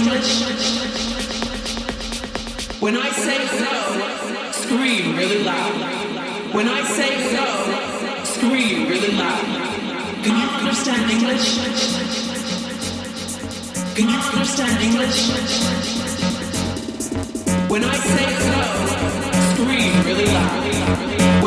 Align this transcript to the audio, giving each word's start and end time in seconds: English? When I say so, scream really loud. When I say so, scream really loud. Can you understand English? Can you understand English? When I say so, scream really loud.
English? 0.00 0.32
When 2.80 2.96
I 2.96 3.10
say 3.10 3.40
so, 3.60 3.72
scream 4.62 5.14
really 5.14 5.42
loud. 5.44 5.74
When 6.54 6.68
I 6.68 6.82
say 6.96 7.12
so, 7.34 7.44
scream 8.24 8.88
really 8.88 9.12
loud. 9.12 9.44
Can 10.24 10.34
you 10.40 10.48
understand 10.58 11.10
English? 11.16 11.46
Can 13.96 14.08
you 14.08 14.20
understand 14.32 14.76
English? 14.88 15.18
When 17.68 17.84
I 17.84 17.96
say 18.14 18.28
so, 18.48 18.58
scream 19.52 19.92
really 20.06 20.28
loud. 20.36 21.39